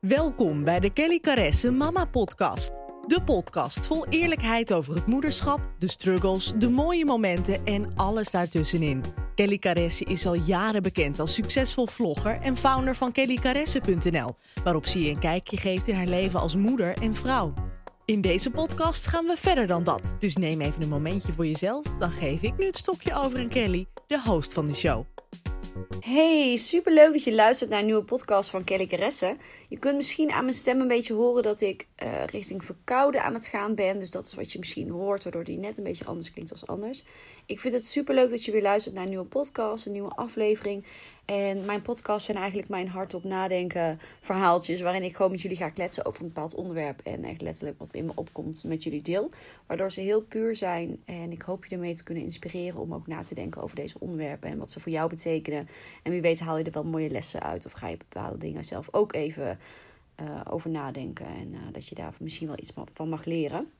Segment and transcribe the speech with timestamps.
[0.00, 2.72] Welkom bij de Kelly Caresse Mama Podcast.
[3.06, 9.04] De podcast vol eerlijkheid over het moederschap, de struggles, de mooie momenten en alles daartussenin.
[9.34, 14.34] Kelly Caresse is al jaren bekend als succesvol vlogger en founder van kellycaresse.nl,
[14.64, 17.54] waarop ze je een kijkje geeft in haar leven als moeder en vrouw.
[18.04, 21.84] In deze podcast gaan we verder dan dat, dus neem even een momentje voor jezelf,
[21.98, 25.04] dan geef ik nu het stokje over aan Kelly, de host van de show.
[26.00, 29.36] Hey, superleuk dat je luistert naar een nieuwe podcast van Kelly Caresse.
[29.68, 33.34] Je kunt misschien aan mijn stem een beetje horen dat ik uh, richting verkouden aan
[33.34, 33.98] het gaan ben.
[33.98, 36.66] Dus dat is wat je misschien hoort, waardoor die net een beetje anders klinkt als
[36.66, 37.04] anders.
[37.46, 40.84] Ik vind het superleuk dat je weer luistert naar een nieuwe podcast, een nieuwe aflevering.
[41.28, 44.80] En mijn podcasts zijn eigenlijk mijn hart op nadenken verhaaltjes.
[44.80, 47.00] Waarin ik gewoon met jullie ga kletsen over een bepaald onderwerp.
[47.04, 49.30] En echt letterlijk wat in me opkomt met jullie deel.
[49.66, 51.02] Waardoor ze heel puur zijn.
[51.04, 54.00] En ik hoop je ermee te kunnen inspireren om ook na te denken over deze
[54.00, 54.50] onderwerpen.
[54.50, 55.68] En wat ze voor jou betekenen.
[56.02, 57.66] En wie weet haal je er wel mooie lessen uit.
[57.66, 59.58] Of ga je bepaalde dingen zelf ook even
[60.20, 61.26] uh, over nadenken.
[61.26, 63.70] En uh, dat je daar misschien wel iets van mag leren.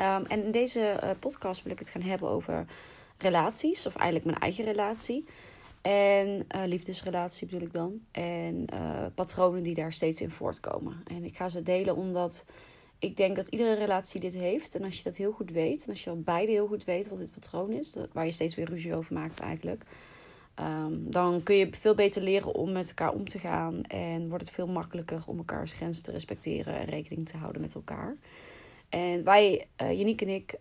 [0.00, 2.66] Um, en in deze uh, podcast wil ik het gaan hebben over
[3.18, 3.86] relaties.
[3.86, 5.24] Of eigenlijk mijn eigen relatie.
[5.86, 8.00] En uh, liefdesrelatie bedoel ik dan.
[8.10, 11.02] En uh, patronen die daar steeds in voortkomen.
[11.04, 12.44] En ik ga ze delen omdat
[12.98, 14.74] ik denk dat iedere relatie dit heeft.
[14.74, 17.08] En als je dat heel goed weet, en als je al beide heel goed weet
[17.08, 19.84] wat dit patroon is, waar je steeds weer ruzie over maakt eigenlijk,
[20.60, 23.82] um, dan kun je veel beter leren om met elkaar om te gaan.
[23.82, 27.74] En wordt het veel makkelijker om elkaars grenzen te respecteren en rekening te houden met
[27.74, 28.16] elkaar.
[28.88, 30.54] En wij, uh, en ik,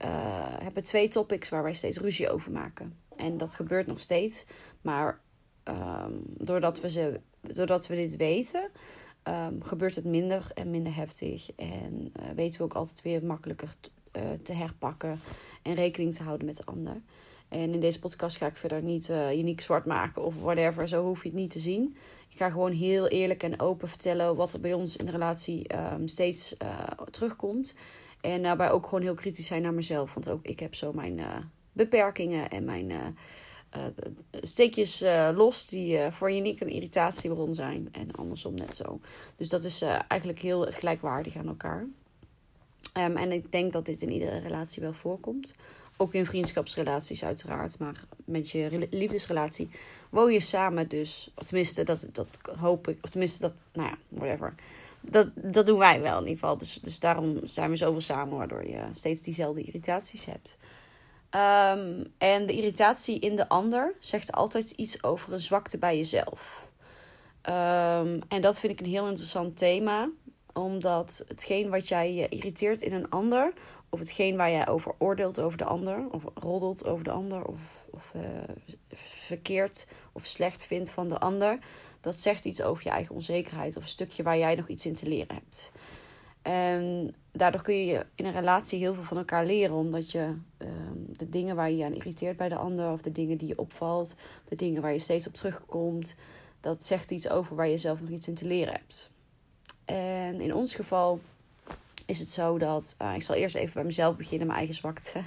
[0.64, 3.04] hebben twee topics waar wij steeds ruzie over maken.
[3.26, 4.45] En dat gebeurt nog steeds.
[4.81, 5.20] Maar
[5.64, 8.70] um, doordat, we ze, doordat we dit weten,
[9.23, 11.52] um, gebeurt het minder en minder heftig.
[11.56, 13.70] En uh, weten we ook altijd weer makkelijker
[14.16, 15.20] uh, te herpakken
[15.62, 17.02] en rekening te houden met de ander.
[17.50, 20.88] En in deze podcast ga ik verder niet uh, uniek zwart maken of whatever.
[20.88, 21.98] Zo hoef je het niet te zien.
[22.30, 25.76] Ik ga gewoon heel eerlijk en open vertellen wat er bij ons in de relatie
[25.94, 26.58] um, steeds
[27.12, 27.76] terugkomt.
[28.22, 30.14] En daarbij ook gewoon heel kritisch zijn naar mezelf.
[30.14, 31.20] Want ook ik heb zo mijn
[31.75, 32.97] beperkingen en mijn uh,
[34.41, 37.89] steekjes uh, los die uh, voor uniek een irritatiebron zijn.
[37.91, 38.99] En andersom net zo.
[39.37, 41.86] Dus dat is eigenlijk heel gelijkwaardig aan elkaar.
[42.97, 45.53] Um, en ik denk dat dit in iedere relatie wel voorkomt.
[45.97, 47.80] Ook in vriendschapsrelaties uiteraard.
[47.80, 49.69] Maar met je liefdesrelatie
[50.09, 51.31] woon je samen dus.
[51.36, 52.97] Of tenminste, dat, dat hoop ik.
[53.02, 54.53] Of tenminste, dat, nou ja, whatever.
[55.02, 56.57] Dat, dat doen wij wel in ieder geval.
[56.57, 60.57] Dus, dus daarom zijn we zoveel samen, waardoor je steeds diezelfde irritaties hebt.
[61.36, 66.68] Um, en de irritatie in de ander zegt altijd iets over een zwakte bij jezelf.
[67.50, 70.10] Um, en dat vind ik een heel interessant thema,
[70.54, 73.54] omdat hetgeen wat jij je irriteert in een ander,
[73.90, 77.60] of hetgeen waar jij over oordeelt over de ander, of roddelt over de ander, of,
[77.90, 78.22] of uh,
[79.04, 81.60] verkeerd of slecht vindt van de ander,
[82.02, 84.96] dat zegt iets over je eigen onzekerheid of een stukje waar jij nog iets in
[84.96, 85.72] te leren hebt.
[86.45, 89.76] En daardoor kun je in een relatie heel veel van elkaar leren.
[89.76, 90.20] Omdat je
[90.58, 93.48] um, de dingen waar je je aan irriteert bij de ander, of de dingen die
[93.48, 94.16] je opvalt,
[94.48, 96.16] de dingen waar je steeds op terugkomt,
[96.61, 99.11] dat zegt iets over waar je zelf nog iets in te leren hebt.
[99.86, 101.20] En in ons geval
[102.05, 102.95] is het zo dat.
[103.02, 105.20] Uh, ik zal eerst even bij mezelf beginnen, mijn eigen zwakte.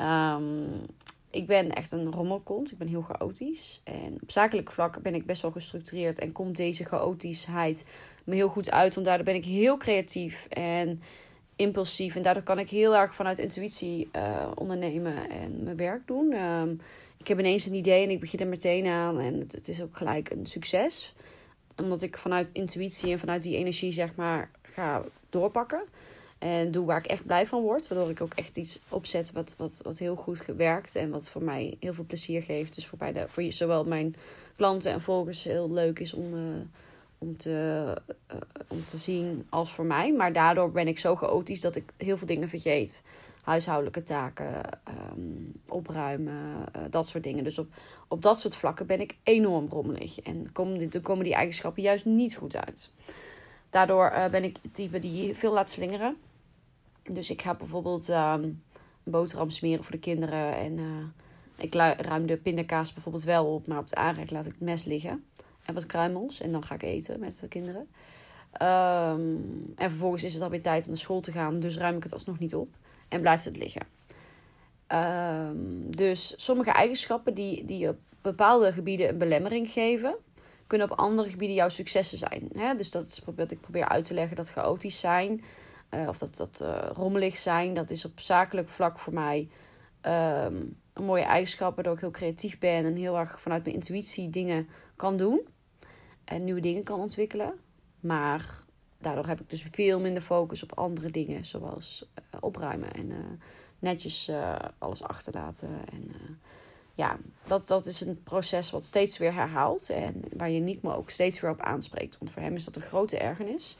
[0.00, 0.86] Um,
[1.30, 2.72] ik ben echt een rommelkont.
[2.72, 3.80] Ik ben heel chaotisch.
[3.84, 6.18] En op zakelijk vlak ben ik best wel gestructureerd.
[6.18, 7.84] En komt deze chaotischheid
[8.24, 8.94] me heel goed uit.
[8.94, 11.02] Want daardoor ben ik heel creatief en
[11.56, 12.16] impulsief.
[12.16, 16.32] En daardoor kan ik heel erg vanuit intuïtie uh, ondernemen en mijn werk doen.
[16.32, 16.80] Um,
[17.16, 19.20] ik heb ineens een idee en ik begin er meteen aan.
[19.20, 21.14] En het, het, is ook gelijk een succes.
[21.76, 25.82] Omdat ik vanuit intuïtie en vanuit die energie, zeg maar, ga doorpakken.
[26.38, 27.88] En doe waar ik echt blij van word.
[27.88, 30.94] Waardoor ik ook echt iets opzet wat, wat, wat heel goed werkt.
[30.94, 32.74] En wat voor mij heel veel plezier geeft.
[32.74, 34.16] Dus voor, beide, voor zowel mijn
[34.56, 36.40] klanten en volgers heel leuk is om, uh,
[37.18, 37.96] om, te,
[38.30, 38.36] uh,
[38.68, 40.12] om te zien als voor mij.
[40.12, 43.02] Maar daardoor ben ik zo chaotisch dat ik heel veel dingen vergeet.
[43.42, 44.62] Huishoudelijke taken,
[45.16, 47.44] um, opruimen, uh, dat soort dingen.
[47.44, 47.68] Dus op,
[48.08, 50.20] op dat soort vlakken ben ik enorm rommelig.
[50.20, 52.90] En komen die, komen die eigenschappen juist niet goed uit.
[53.70, 56.16] Daardoor ben ik het type die veel laat slingeren.
[57.12, 58.62] Dus ik ga bijvoorbeeld um, een
[59.04, 60.56] boterham smeren voor de kinderen.
[60.56, 60.86] En uh,
[61.56, 64.84] ik ruim de pindakaas bijvoorbeeld wel op, maar op het aanrecht laat ik het mes
[64.84, 65.24] liggen.
[65.64, 66.40] En wat kruimels.
[66.40, 67.88] En dan ga ik eten met de kinderen.
[68.62, 71.60] Um, en vervolgens is het alweer tijd om naar school te gaan.
[71.60, 72.68] Dus ruim ik het alsnog niet op.
[73.08, 73.86] En blijft het liggen.
[74.92, 80.14] Um, dus sommige eigenschappen die, die op bepaalde gebieden een belemmering geven...
[80.66, 82.48] kunnen op andere gebieden jouw successen zijn.
[82.52, 82.74] Hè?
[82.74, 84.36] Dus dat is wat ik probeer uit te leggen.
[84.36, 85.42] Dat chaotisch zijn
[85.90, 89.38] uh, of dat, dat uh, rommelig zijn, dat is op zakelijk vlak voor mij
[90.02, 91.74] um, een mooie eigenschap.
[91.74, 95.46] Waardoor ik heel creatief ben en heel erg vanuit mijn intuïtie dingen kan doen.
[96.24, 97.52] en nieuwe dingen kan ontwikkelen.
[98.00, 98.64] Maar
[98.98, 103.40] daardoor heb ik dus veel minder focus op andere dingen, zoals uh, opruimen en
[103.78, 104.30] netjes
[104.78, 105.68] alles achterlaten.
[105.92, 106.14] En
[106.94, 110.96] ja, dat, dat is een proces wat steeds weer herhaalt en waar je niet me
[110.96, 112.18] ook steeds weer op aanspreekt.
[112.18, 113.76] Want voor hem is dat een grote ergernis,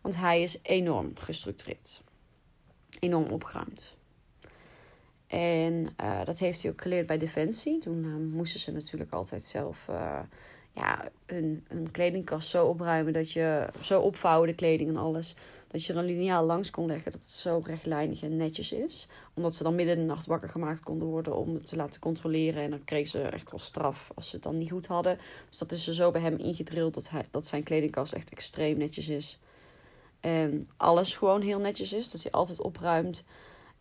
[0.00, 2.02] want hij is enorm gestructureerd,
[3.00, 3.96] enorm opgeruimd.
[5.26, 7.78] En dat heeft hij ook geleerd bij Defensie.
[7.78, 9.88] Toen moesten ze natuurlijk altijd zelf
[10.78, 15.34] ja, een, een kledingkast zo opruimen dat je zo opvouwen de kleding en alles.
[15.68, 19.08] Dat je er een lineaal langs kon leggen dat het zo rechtlijnig en netjes is.
[19.34, 22.00] Omdat ze dan midden in de nacht wakker gemaakt konden worden om het te laten
[22.00, 22.62] controleren.
[22.62, 25.18] En dan kregen ze echt wel straf als ze het dan niet goed hadden.
[25.48, 28.78] Dus dat is er zo bij hem ingedrild dat, hij, dat zijn kledingkast echt extreem
[28.78, 29.40] netjes is.
[30.20, 32.10] En alles gewoon heel netjes is.
[32.10, 33.24] Dat hij altijd opruimt.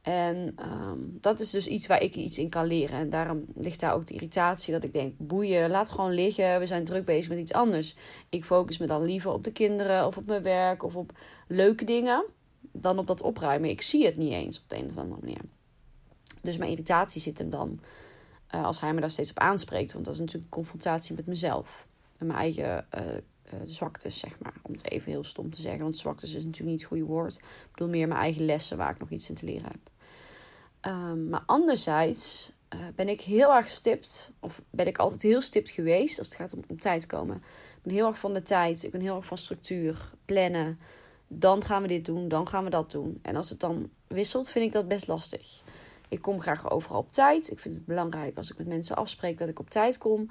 [0.01, 2.99] En um, dat is dus iets waar ik iets in kan leren.
[2.99, 6.59] En daarom ligt daar ook de irritatie dat ik denk: boeien, laat gewoon liggen.
[6.59, 7.95] We zijn druk bezig met iets anders.
[8.29, 11.11] Ik focus me dan liever op de kinderen of op mijn werk of op
[11.47, 12.25] leuke dingen
[12.71, 13.69] dan op dat opruimen.
[13.69, 15.41] Ik zie het niet eens op de een of andere manier.
[16.41, 17.79] Dus mijn irritatie zit hem dan
[18.55, 19.93] uh, als hij me daar steeds op aanspreekt.
[19.93, 21.87] Want dat is natuurlijk een confrontatie met mezelf.
[22.17, 23.01] En mijn eigen uh,
[23.53, 24.53] uh, zwaktes, zeg maar.
[24.61, 25.81] Om het even heel stom te zeggen.
[25.81, 27.35] Want zwaktes is natuurlijk niet het goede woord.
[27.35, 29.89] Ik bedoel meer mijn eigen lessen waar ik nog iets in te leren heb.
[30.93, 35.69] Um, maar anderzijds uh, ben ik heel erg stipt, of ben ik altijd heel stipt
[35.69, 37.35] geweest als het gaat om, om tijd komen.
[37.35, 40.79] Ik ben heel erg van de tijd, ik ben heel erg van structuur, plannen.
[41.27, 43.19] Dan gaan we dit doen, dan gaan we dat doen.
[43.21, 45.61] En als het dan wisselt, vind ik dat best lastig.
[46.09, 47.51] Ik kom graag overal op tijd.
[47.51, 50.29] Ik vind het belangrijk als ik met mensen afspreek dat ik op tijd kom.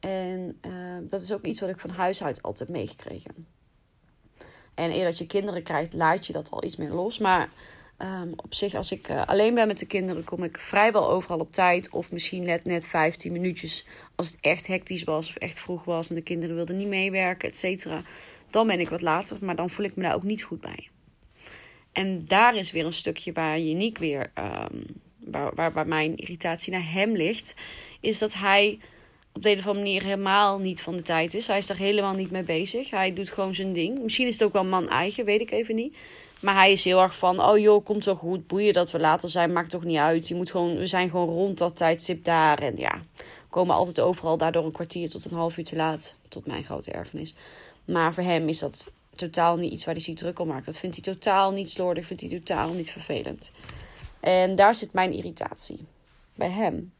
[0.00, 0.72] En uh,
[1.02, 3.46] dat is ook iets wat ik van huis uit altijd meegekregen.
[4.74, 7.18] En eer dat je kinderen krijgt, laat je dat al iets meer los.
[7.18, 7.50] Maar
[8.02, 11.38] Um, op zich, als ik uh, alleen ben met de kinderen, kom ik vrijwel overal
[11.38, 11.90] op tijd.
[11.90, 16.08] Of misschien net, net 15 minuutjes als het echt hectisch was of echt vroeg was
[16.08, 18.02] en de kinderen wilden niet meewerken, et cetera.
[18.50, 20.88] Dan ben ik wat later, maar dan voel ik me daar ook niet goed bij.
[21.92, 24.84] En daar is weer een stukje waar Janiek weer, um,
[25.18, 27.54] waar, waar, waar mijn irritatie naar hem ligt,
[28.00, 28.78] is dat hij
[29.38, 31.46] op de een of andere manier helemaal niet van de tijd is.
[31.46, 32.90] Hij is daar helemaal niet mee bezig.
[32.90, 34.02] Hij doet gewoon zijn ding.
[34.02, 35.96] Misschien is het ook wel man eigen, weet ik even niet.
[36.40, 39.28] Maar hij is heel erg van, oh joh, komt toch goed, boeien dat we later
[39.30, 40.28] zijn, maakt toch niet uit.
[40.28, 42.58] Je moet gewoon, we zijn gewoon rond dat tijdstip daar.
[42.58, 43.02] En ja,
[43.50, 46.14] komen altijd overal daardoor een kwartier tot een half uur te laat.
[46.28, 47.34] Tot mijn grote ergernis.
[47.84, 50.66] Maar voor hem is dat totaal niet iets waar hij zich druk om maakt.
[50.66, 53.50] Dat vindt hij totaal niet slordig, vindt hij totaal niet vervelend.
[54.20, 55.78] En daar zit mijn irritatie.
[56.34, 56.92] Bij hem.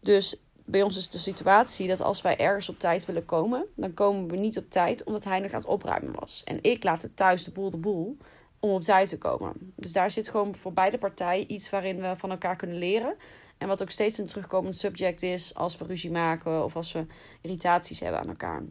[0.00, 3.94] Dus bij ons is de situatie dat als wij ergens op tijd willen komen, dan
[3.94, 6.44] komen we niet op tijd omdat hij nog aan het opruimen was.
[6.44, 8.16] En ik laat het thuis de boel de boel
[8.60, 9.72] om op tijd te komen.
[9.76, 13.16] Dus daar zit gewoon voor beide partijen iets waarin we van elkaar kunnen leren.
[13.58, 17.06] En wat ook steeds een terugkomend subject is als we ruzie maken of als we
[17.40, 18.62] irritaties hebben aan elkaar.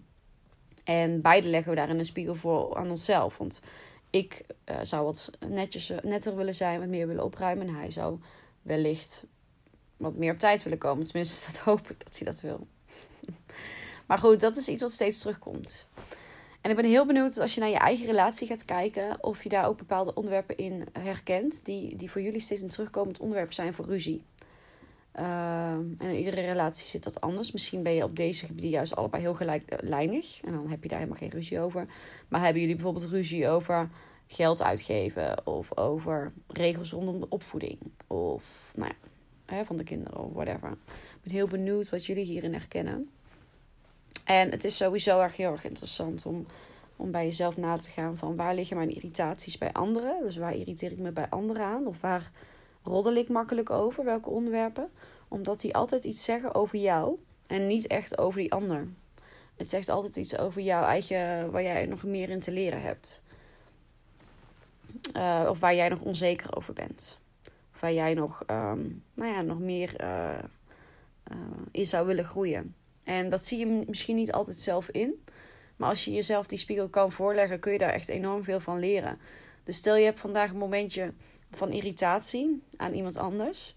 [0.84, 3.38] En beide leggen we daarin een spiegel voor aan onszelf.
[3.38, 3.62] Want
[4.10, 7.68] ik uh, zou wat netjes, eh, netter willen zijn, wat meer willen opruimen.
[7.68, 8.20] En hij zou
[8.62, 9.26] wellicht
[10.02, 11.06] wat meer op tijd willen komen.
[11.06, 12.68] Tenminste, dat hoop ik dat hij dat wil.
[14.08, 15.88] maar goed, dat is iets wat steeds terugkomt.
[16.62, 19.50] En ik ben heel benieuwd als je naar je eigen relatie gaat kijken, of je
[19.50, 23.74] daar ook bepaalde onderwerpen in herkent, die, die voor jullie steeds een terugkomend onderwerp zijn
[23.74, 24.24] voor ruzie.
[25.16, 27.52] Uh, en in iedere relatie zit dat anders.
[27.52, 30.42] Misschien ben je op deze gebieden juist allebei heel gelijklijnig.
[30.42, 31.86] En dan heb je daar helemaal geen ruzie over.
[32.28, 33.90] Maar hebben jullie bijvoorbeeld ruzie over
[34.28, 35.48] geld uitgeven?
[35.48, 37.80] Of over regels rondom de opvoeding?
[38.08, 38.44] Of
[38.76, 39.10] nou ja,
[39.66, 40.72] van de kinderen of whatever.
[40.72, 43.10] Ik ben heel benieuwd wat jullie hierin herkennen.
[44.26, 46.46] En het is sowieso erg heel erg interessant om,
[46.96, 50.24] om bij jezelf na te gaan van waar liggen mijn irritaties bij anderen.
[50.24, 51.88] Dus waar irriteer ik me bij anderen aan?
[51.88, 52.32] Of waar
[52.84, 54.04] roddel ik makkelijk over?
[54.04, 54.90] Welke onderwerpen?
[55.28, 57.18] Omdat die altijd iets zeggen over jou
[57.48, 58.88] en niet echt over die ander.
[59.56, 63.22] Het zegt altijd iets over jouw eigen, waar jij nog meer in te leren hebt.
[65.16, 67.20] Uh, of waar jij nog onzeker over bent.
[67.82, 70.38] Waar jij nog, um, nou ja, nog meer uh,
[71.32, 71.38] uh,
[71.72, 72.76] in zou willen groeien.
[73.04, 75.24] En dat zie je misschien niet altijd zelf in.
[75.76, 78.80] Maar als je jezelf die spiegel kan voorleggen, kun je daar echt enorm veel van
[78.80, 79.20] leren.
[79.64, 81.14] Dus stel je hebt vandaag een momentje
[81.52, 83.76] van irritatie aan iemand anders.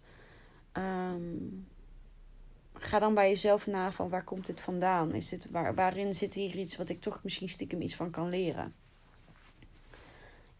[0.72, 1.66] Um,
[2.72, 5.14] ga dan bij jezelf na van waar komt dit vandaan?
[5.14, 8.28] Is dit, waar, waarin zit hier iets wat ik toch misschien stiekem iets van kan
[8.28, 8.72] leren?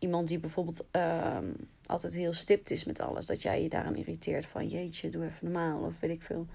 [0.05, 1.57] Iemand die bijvoorbeeld um,
[1.87, 3.27] altijd heel stipt is met alles.
[3.27, 6.47] Dat jij je daaraan irriteert van jeetje, doe even normaal of weet ik veel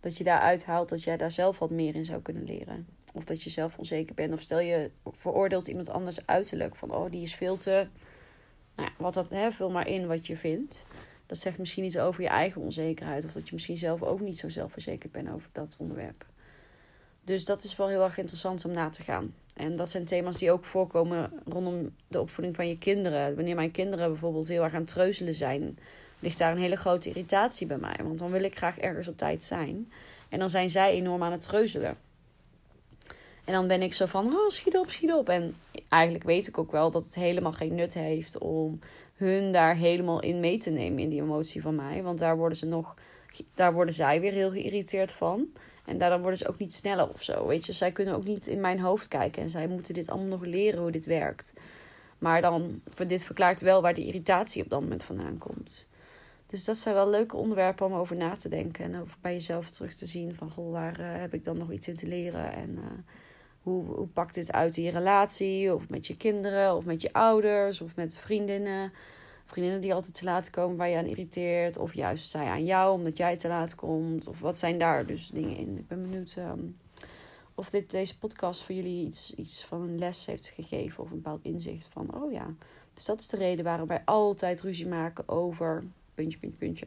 [0.00, 2.86] dat je daaruit haalt dat jij daar zelf wat meer in zou kunnen leren.
[3.12, 4.32] Of dat je zelf onzeker bent.
[4.32, 6.76] Of stel je veroordeelt iemand anders uiterlijk.
[6.76, 7.86] Van oh, die is veel te.
[8.76, 10.84] Nou ja, wat dat, hè, vul maar in wat je vindt.
[11.26, 13.24] Dat zegt misschien iets over je eigen onzekerheid.
[13.24, 16.26] Of dat je misschien zelf ook niet zo zelfverzekerd bent over dat onderwerp.
[17.24, 19.34] Dus dat is wel heel erg interessant om na te gaan.
[19.54, 23.34] En dat zijn thema's die ook voorkomen rondom de opvoeding van je kinderen.
[23.34, 25.78] Wanneer mijn kinderen bijvoorbeeld heel erg aan het treuzelen zijn,
[26.18, 27.96] ligt daar een hele grote irritatie bij mij.
[28.02, 29.92] Want dan wil ik graag ergens op tijd zijn.
[30.28, 31.96] En dan zijn zij enorm aan het treuzelen.
[33.44, 35.28] En dan ben ik zo van, oh, schiet op, schiet op.
[35.28, 35.54] En
[35.88, 38.78] eigenlijk weet ik ook wel dat het helemaal geen nut heeft om
[39.14, 42.02] hun daar helemaal in mee te nemen in die emotie van mij.
[42.02, 42.94] Want daar worden ze nog,
[43.54, 45.48] daar worden zij weer heel geïrriteerd van.
[45.84, 47.46] En daardoor worden ze ook niet sneller of zo.
[47.46, 49.42] Weet je, zij kunnen ook niet in mijn hoofd kijken.
[49.42, 51.52] En zij moeten dit allemaal nog leren hoe dit werkt.
[52.18, 55.88] Maar dan, dit verklaart wel waar die irritatie op dat moment vandaan komt.
[56.46, 58.84] Dus dat zijn wel leuke onderwerpen om over na te denken.
[58.84, 61.72] En over bij jezelf terug te zien van, goh, waar uh, heb ik dan nog
[61.72, 62.52] iets in te leren?
[62.52, 62.84] En uh,
[63.62, 65.74] hoe, hoe pakt dit uit in je relatie?
[65.74, 68.92] Of met je kinderen, of met je ouders, of met vriendinnen.
[69.52, 71.76] Vriendinnen die altijd te laat komen waar je aan irriteert.
[71.76, 74.26] Of juist zij aan jou omdat jij te laat komt.
[74.26, 75.78] Of wat zijn daar dus dingen in?
[75.78, 76.76] Ik ben benieuwd um,
[77.54, 81.02] of dit, deze podcast voor jullie iets, iets van een les heeft gegeven.
[81.02, 82.46] Of een bepaald inzicht van, oh ja.
[82.94, 86.86] Dus dat is de reden waarom wij altijd ruzie maken over puntje, puntje, puntje.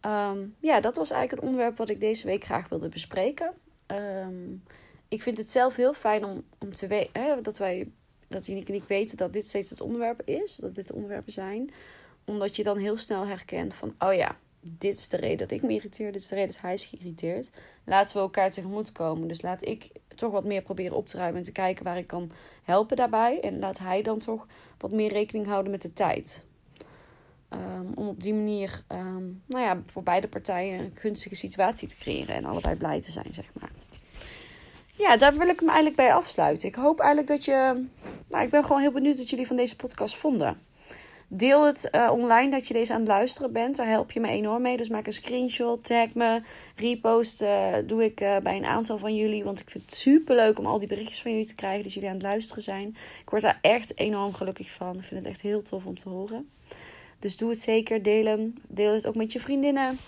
[0.00, 3.52] Um, ja, dat was eigenlijk het onderwerp wat ik deze week graag wilde bespreken.
[3.86, 4.62] Um,
[5.08, 7.90] ik vind het zelf heel fijn om, om te weten dat wij,
[8.34, 11.32] dat Unique en ik weten dat dit steeds het onderwerp is, dat dit de onderwerpen
[11.32, 11.70] zijn.
[12.24, 15.62] Omdat je dan heel snel herkent van, oh ja, dit is de reden dat ik
[15.62, 17.50] me irriteer, dit is de reden dat hij is geïrriteerd.
[17.84, 19.28] Laten we elkaar tegemoet komen.
[19.28, 22.06] Dus laat ik toch wat meer proberen op te ruimen en te kijken waar ik
[22.06, 22.30] kan
[22.62, 23.40] helpen daarbij.
[23.40, 24.46] En laat hij dan toch
[24.78, 26.44] wat meer rekening houden met de tijd.
[27.50, 31.96] Um, om op die manier, um, nou ja, voor beide partijen een gunstige situatie te
[31.96, 33.70] creëren en allebei blij te zijn, zeg maar
[34.96, 36.68] ja, daar wil ik hem eigenlijk bij afsluiten.
[36.68, 37.86] Ik hoop eigenlijk dat je.
[38.28, 40.58] Nou, ik ben gewoon heel benieuwd wat jullie van deze podcast vonden.
[41.28, 43.76] Deel het uh, online dat je deze aan het luisteren bent.
[43.76, 44.76] Daar help je me enorm mee.
[44.76, 46.42] Dus maak een screenshot, tag me,
[46.76, 47.42] repost.
[47.42, 49.44] Uh, doe ik uh, bij een aantal van jullie.
[49.44, 51.82] Want ik vind het super leuk om al die berichtjes van jullie te krijgen.
[51.82, 52.88] Dat jullie aan het luisteren zijn.
[53.20, 54.96] Ik word daar echt enorm gelukkig van.
[54.96, 56.50] Ik vind het echt heel tof om te horen.
[57.18, 58.02] Dus doe het zeker.
[58.02, 58.50] Deel.
[58.68, 59.98] Deel het ook met je vriendinnen.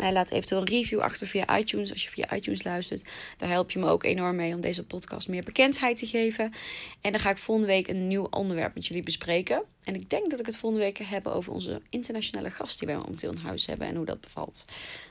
[0.00, 1.90] Laat eventueel een review achter via iTunes.
[1.90, 3.04] Als je via iTunes luistert,
[3.36, 6.52] daar help je me ook enorm mee om deze podcast meer bekendheid te geven.
[7.00, 9.62] En dan ga ik volgende week een nieuw onderwerp met jullie bespreken.
[9.82, 12.96] En ik denk dat ik het volgende week hebben over onze internationale gast die wij
[12.96, 14.64] momenteel in huis hebben en hoe dat bevalt.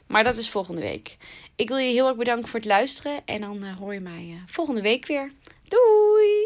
[0.07, 1.17] Maar dat is volgende week.
[1.55, 4.25] Ik wil je heel erg bedanken voor het luisteren en dan uh, hoor je mij
[4.29, 5.31] uh, volgende week weer.
[5.67, 6.42] Doei!